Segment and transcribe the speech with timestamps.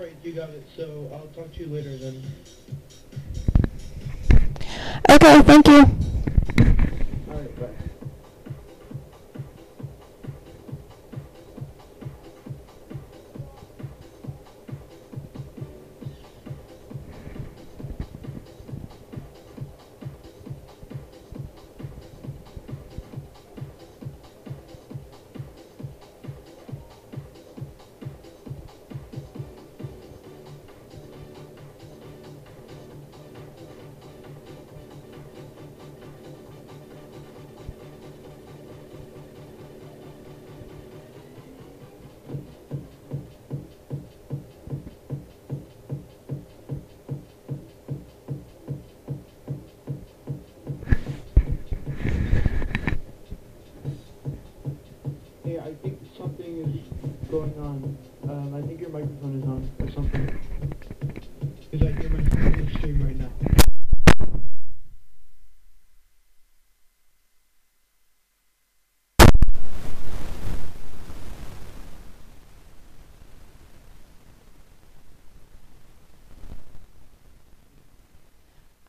[0.00, 0.66] Alright, you got it.
[0.78, 2.22] So I'll talk to you later then.
[5.10, 5.99] Okay, thank you.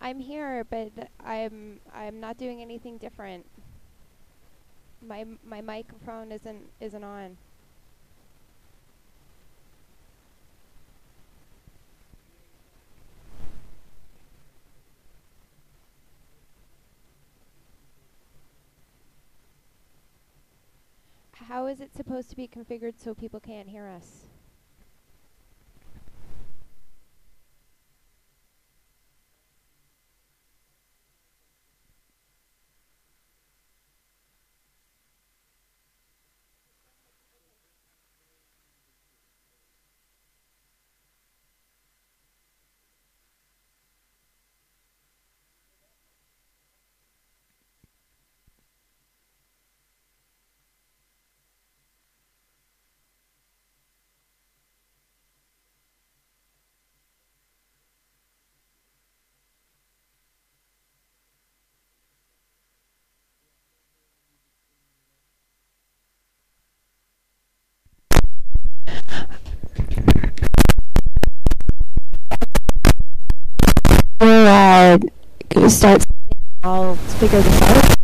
[0.02, 0.92] I'm here, but
[1.24, 3.46] I'm I'm not doing anything different.
[5.00, 7.38] My my microphone isn't isn't on.
[21.34, 24.26] How is it supposed to be configured so people can't hear us?
[74.22, 75.00] We'll uh,
[75.54, 76.06] g- start.
[76.64, 78.01] I'll figure this out.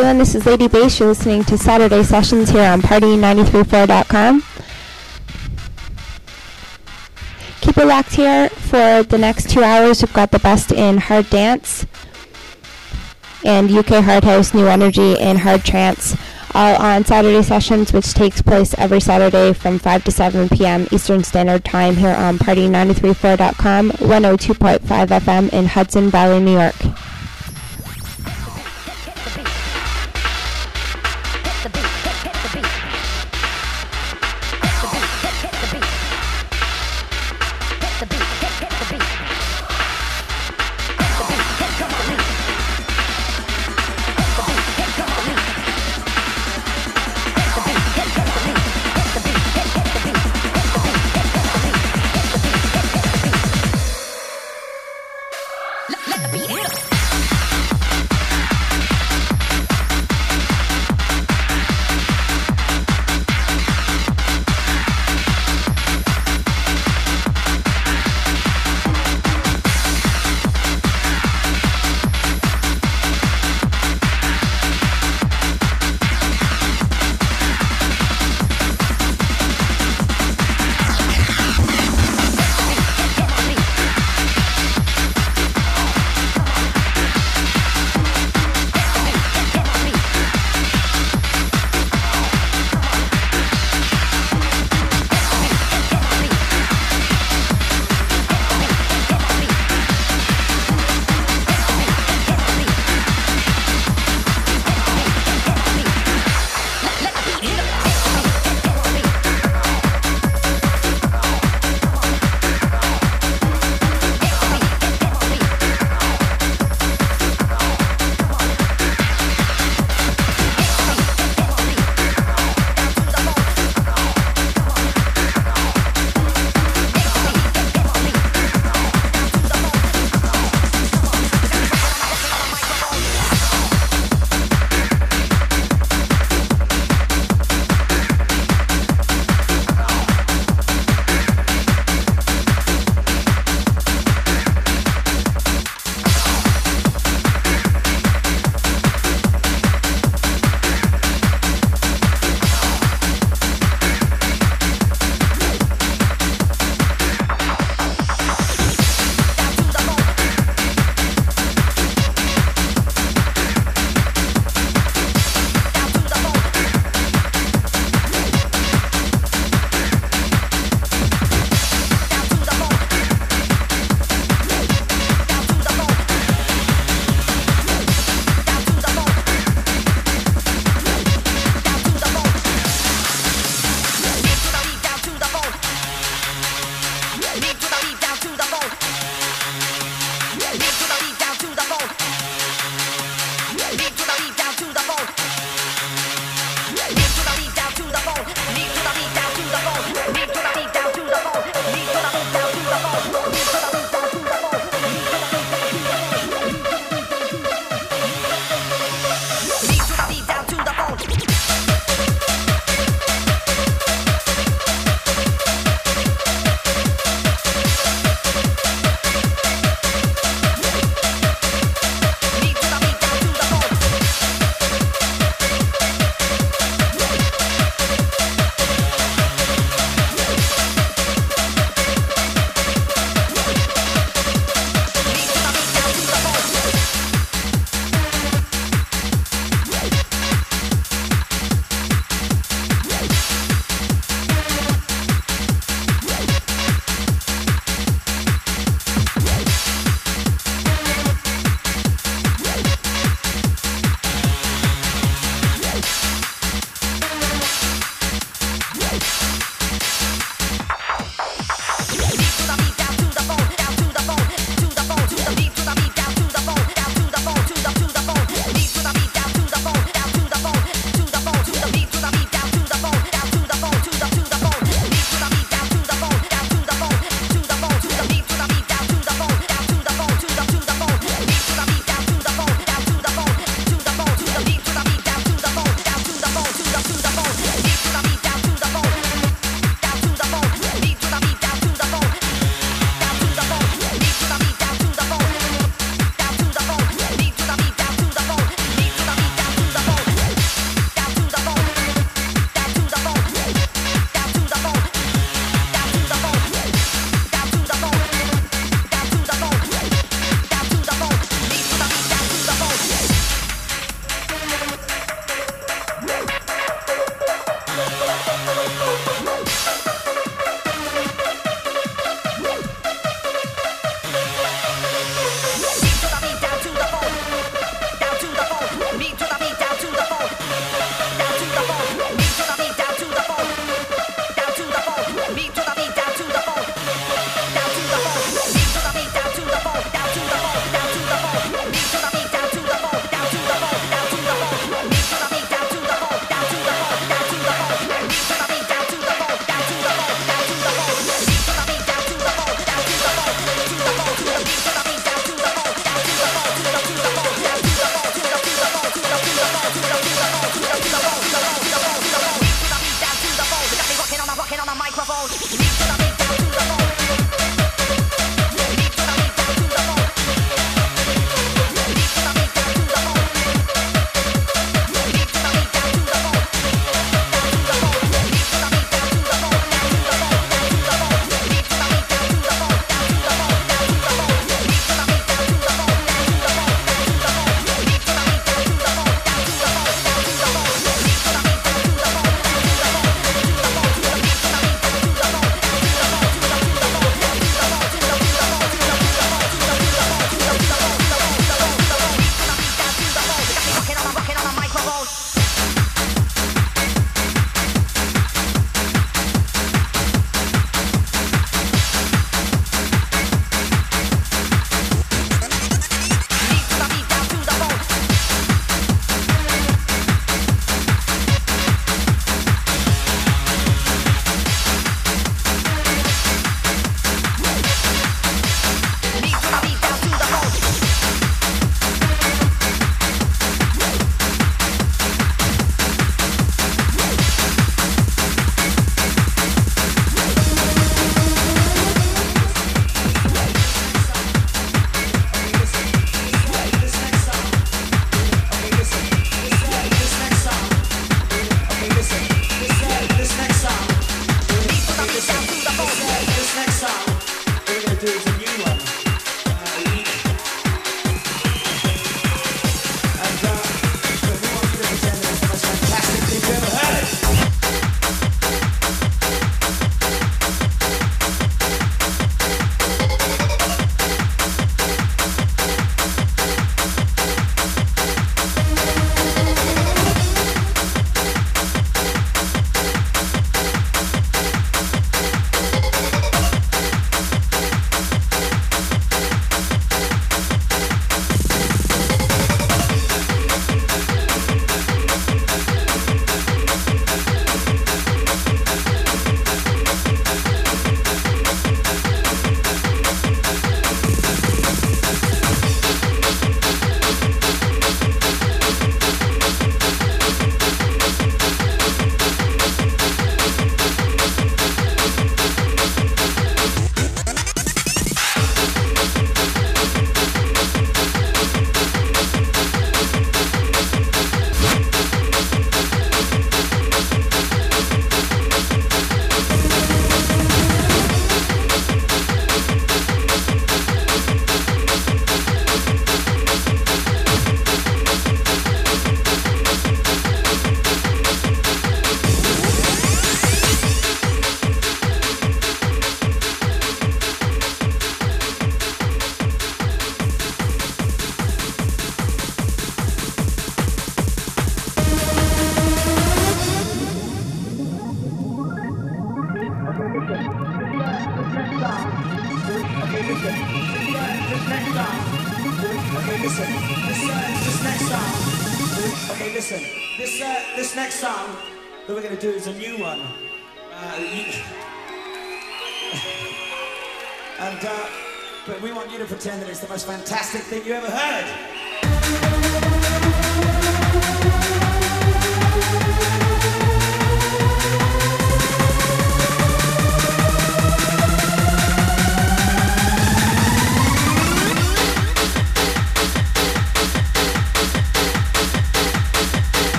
[0.00, 0.18] Doing?
[0.18, 0.98] This is Lady Bass.
[0.98, 4.42] You're listening to Saturday Sessions here on Party934.com.
[7.60, 10.02] Keep it locked here for the next two hours.
[10.02, 11.86] We've got the best in hard dance
[13.44, 16.16] and UK hard house, new energy, and hard trance,
[16.54, 20.86] all on Saturday Sessions, which takes place every Saturday from 5 to 7 p.m.
[20.92, 26.76] Eastern Standard Time here on Party934.com, 102.5 FM in Hudson Valley, New York.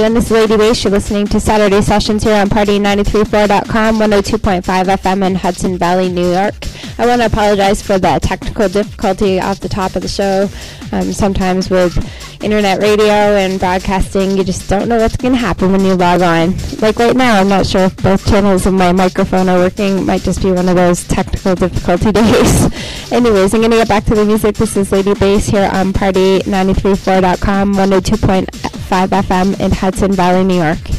[0.00, 0.14] doing.
[0.14, 0.82] This is Lady Bass.
[0.84, 6.54] You're listening to Saturday Sessions here on Party934.com, 102.5 FM in Hudson Valley, New York.
[6.98, 10.48] I want to apologize for the technical difficulty off the top of the show.
[10.92, 11.96] Um, sometimes with
[12.42, 16.22] internet radio and broadcasting, you just don't know what's going to happen when you log
[16.22, 16.56] on.
[16.80, 19.98] Like right now, I'm not sure if both channels of my microphone are working.
[19.98, 23.12] It might just be one of those technical difficulty days.
[23.12, 24.56] Anyways, I'm going to get back to the music.
[24.56, 28.59] This is Lady Bass here on Party934.com, 102.5
[28.90, 30.89] 105 FM in Hudson Valley, New York.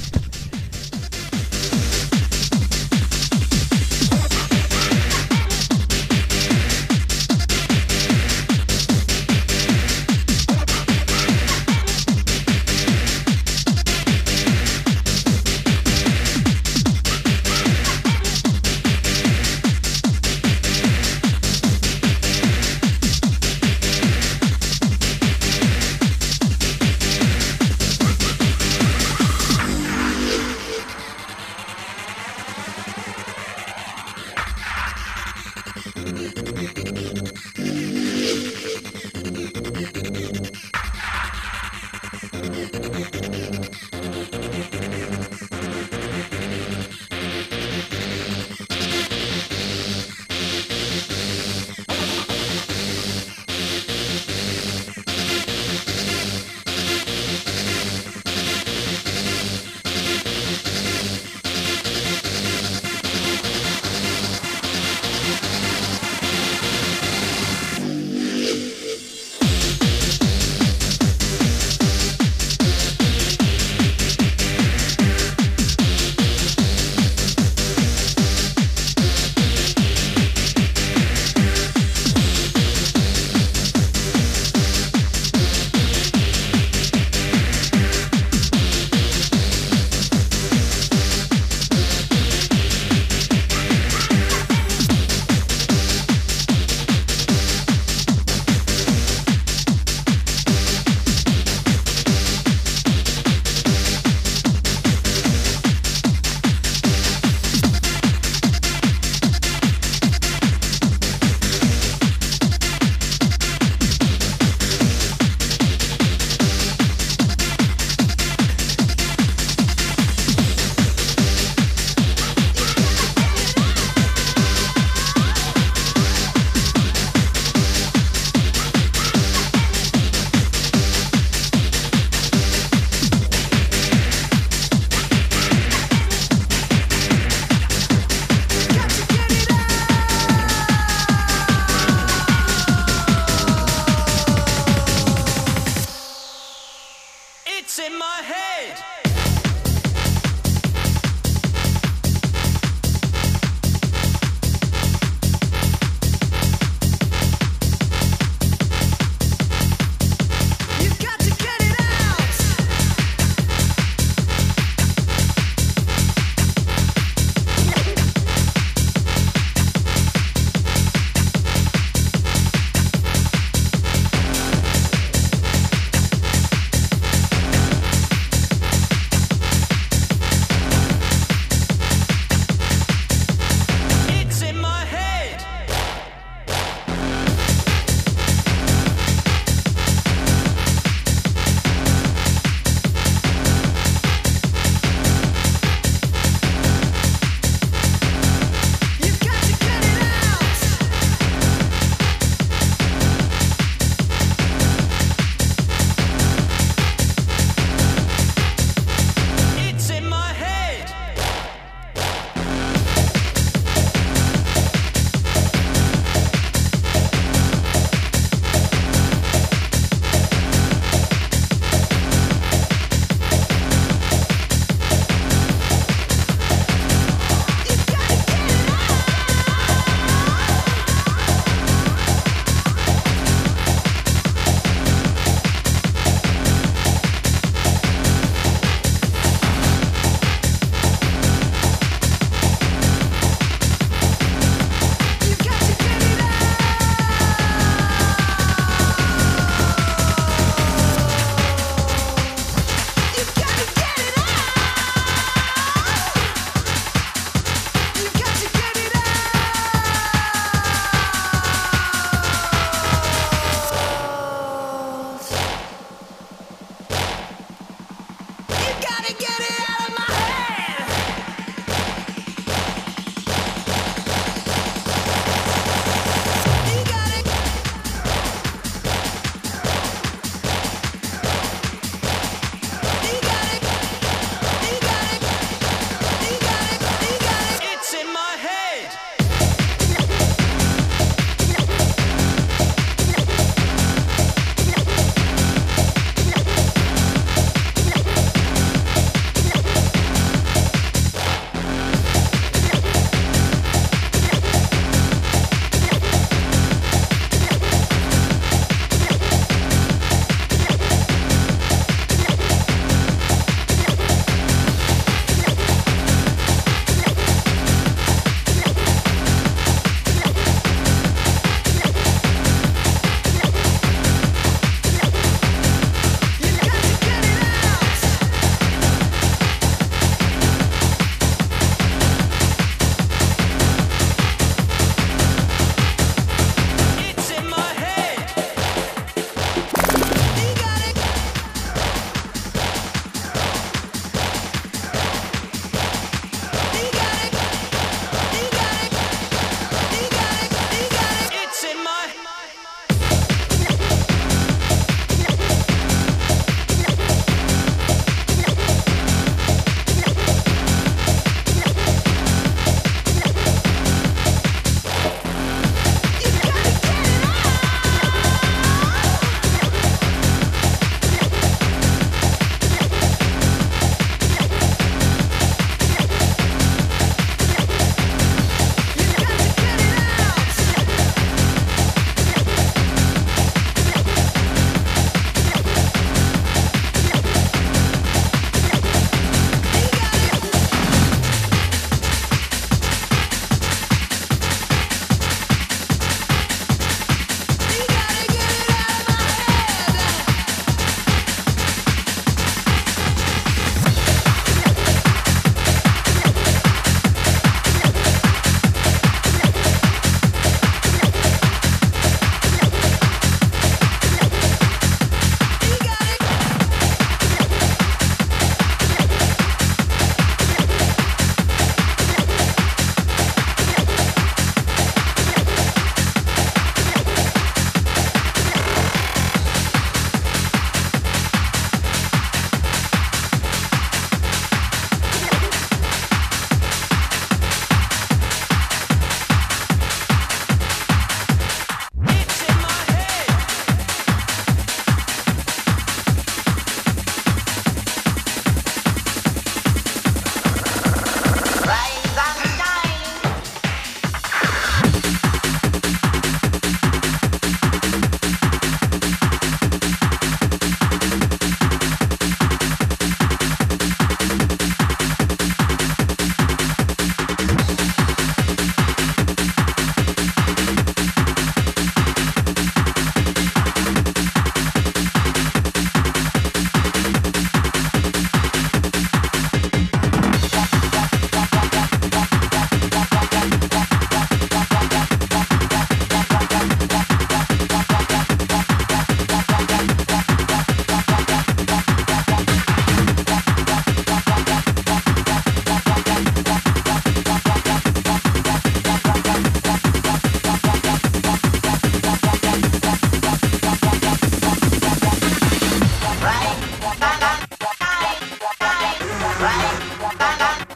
[510.21, 510.70] la la.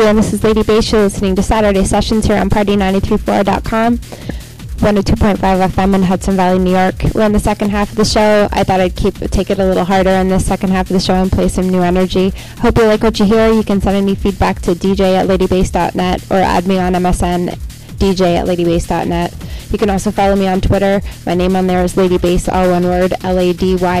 [0.00, 0.16] Doing?
[0.16, 0.90] This is Lady Bass.
[0.92, 3.98] You're listening to Saturday Sessions here on Party934.com.
[3.98, 6.94] 102.5 FM in Hudson Valley, New York.
[7.14, 8.48] We're in the second half of the show.
[8.50, 11.00] I thought I'd keep take it a little harder in the second half of the
[11.00, 12.30] show and play some new energy.
[12.60, 13.52] Hope you like what you hear.
[13.52, 17.50] You can send any feedback to dj at ladybass.net or add me on MSN
[17.98, 19.34] dj at ladybass.net.
[19.70, 21.02] You can also follow me on Twitter.
[21.26, 23.98] My name on there is Lady Bass, all one word, L-A-D-Y-B-A-S-S.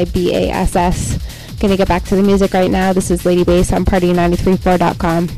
[1.60, 2.94] Gonna get back to the music right now.
[2.94, 5.28] This is Lady Bass on Party934.com.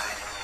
[0.00, 0.39] side.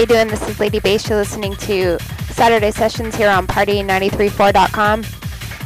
[0.00, 0.28] You doing?
[0.28, 1.10] This is Lady Bass.
[1.10, 1.98] You're listening to
[2.32, 5.02] Saturday sessions here on Party934.com.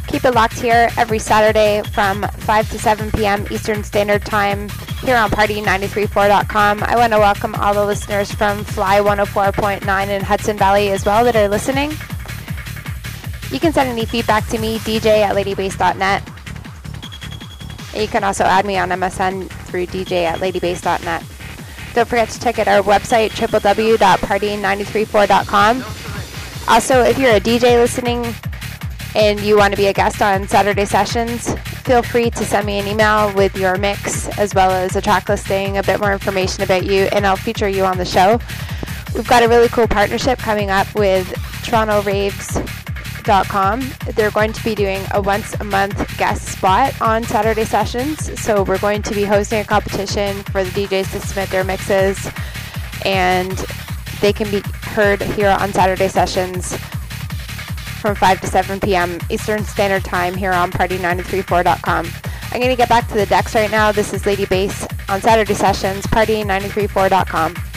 [0.08, 3.46] Keep it locked here every Saturday from 5 to 7 p.m.
[3.52, 4.68] Eastern Standard Time
[5.02, 6.82] here on Party934.com.
[6.82, 11.22] I want to welcome all the listeners from Fly 104.9 in Hudson Valley as well
[11.24, 11.90] that are listening.
[13.52, 16.28] You can send any feedback to me, DJ at LadyBass.net.
[17.92, 21.33] And you can also add me on MSN through DJ at LadyBass.net.
[21.94, 25.84] Don't forget to check out our website, www.party934.com.
[26.66, 28.34] Also, if you're a DJ listening
[29.14, 31.54] and you want to be a guest on Saturday sessions,
[31.84, 35.28] feel free to send me an email with your mix as well as a track
[35.28, 38.40] listing, a bit more information about you, and I'll feature you on the show.
[39.14, 41.32] We've got a really cool partnership coming up with
[43.24, 44.14] TorontoRaves.com.
[44.14, 48.40] They're going to be doing a once a month guest spot on Saturday sessions.
[48.40, 52.30] So we're going to be hosting a competition for the DJs to submit their mixes,
[53.04, 53.52] and
[54.20, 56.76] they can be heard here on Saturday sessions
[58.00, 59.18] from 5 to 7 p.m.
[59.30, 62.06] Eastern Standard Time here on Party934.com.
[62.52, 63.90] I'm going to get back to the decks right now.
[63.90, 67.73] This is Lady Bass on Saturday sessions, Party934.com.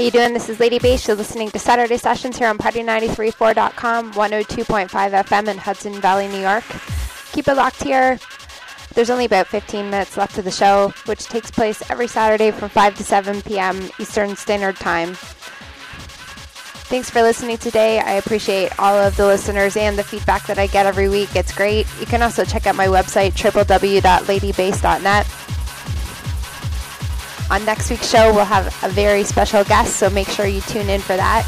[0.00, 0.32] How you doing?
[0.32, 1.06] This is Lady Bass.
[1.06, 6.64] You're listening to Saturday Sessions here on Party934.com, 102.5 FM in Hudson Valley, New York.
[7.32, 8.18] Keep it locked here.
[8.94, 12.70] There's only about 15 minutes left of the show, which takes place every Saturday from
[12.70, 13.90] 5 to 7 p.m.
[13.98, 15.12] Eastern Standard Time.
[16.88, 17.98] Thanks for listening today.
[17.98, 21.36] I appreciate all of the listeners and the feedback that I get every week.
[21.36, 21.86] It's great.
[22.00, 25.26] You can also check out my website, www.ladybass.net.
[27.50, 30.88] On next week's show, we'll have a very special guest, so make sure you tune
[30.88, 31.44] in for that.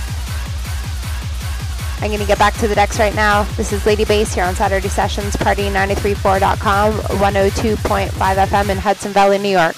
[2.00, 3.44] I'm going to get back to the decks right now.
[3.56, 9.48] This is Lady Bass here on Saturday Sessions, party934.com, 102.5 FM in Hudson Valley, New
[9.48, 9.76] York.